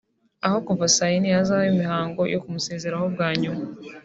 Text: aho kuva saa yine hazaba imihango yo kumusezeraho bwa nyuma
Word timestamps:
aho 0.45 0.57
kuva 0.67 0.85
saa 0.95 1.11
yine 1.13 1.29
hazaba 1.37 1.69
imihango 1.73 2.21
yo 2.33 2.39
kumusezeraho 2.43 3.05
bwa 3.13 3.29
nyuma 3.41 3.63